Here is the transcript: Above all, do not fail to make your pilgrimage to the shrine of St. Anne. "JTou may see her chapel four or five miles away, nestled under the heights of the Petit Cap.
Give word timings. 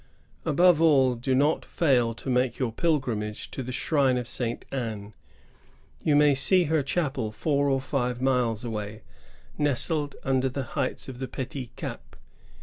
Above 0.45 0.81
all, 0.81 1.13
do 1.13 1.35
not 1.35 1.63
fail 1.63 2.15
to 2.15 2.27
make 2.27 2.57
your 2.57 2.71
pilgrimage 2.71 3.51
to 3.51 3.61
the 3.61 3.71
shrine 3.71 4.17
of 4.17 4.27
St. 4.27 4.65
Anne. 4.71 5.13
"JTou 6.03 6.17
may 6.17 6.33
see 6.33 6.63
her 6.63 6.81
chapel 6.81 7.31
four 7.31 7.69
or 7.69 7.79
five 7.79 8.19
miles 8.19 8.63
away, 8.63 9.03
nestled 9.59 10.15
under 10.23 10.49
the 10.49 10.63
heights 10.73 11.07
of 11.07 11.19
the 11.19 11.27
Petit 11.27 11.69
Cap. 11.75 12.15